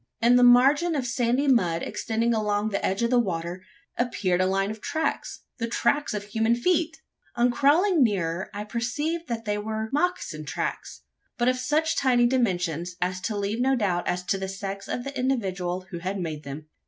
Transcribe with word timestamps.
In 0.19 0.35
the 0.35 0.41
margin 0.43 0.95
of 0.95 1.05
sandy 1.05 1.47
mud 1.47 1.83
extending 1.83 2.33
along 2.33 2.69
the 2.69 2.83
edge 2.83 3.03
of 3.03 3.11
the 3.11 3.19
water, 3.19 3.63
appeared 3.99 4.41
a 4.41 4.47
line 4.47 4.71
of 4.71 4.81
tracks 4.81 5.43
the 5.59 5.67
tracks 5.67 6.15
of 6.15 6.23
human 6.23 6.55
feet! 6.55 6.99
On 7.35 7.51
crawling 7.51 8.01
nearer, 8.03 8.49
I 8.51 8.63
perceived 8.63 9.27
that 9.27 9.45
they 9.45 9.59
were 9.59 9.91
mocassin 9.93 10.47
tracks, 10.47 11.03
but 11.37 11.47
of 11.47 11.57
such 11.59 11.95
tiny 11.95 12.25
dimensions, 12.25 12.95
as 12.99 13.21
to 13.21 13.37
leave 13.37 13.61
no 13.61 13.75
doubt 13.75 14.07
as 14.07 14.23
to 14.23 14.39
the 14.39 14.49
sex 14.49 14.87
of 14.87 15.03
the 15.03 15.15
individual 15.15 15.85
who 15.91 15.99
had 15.99 16.19
made 16.19 16.41
them. 16.41 16.65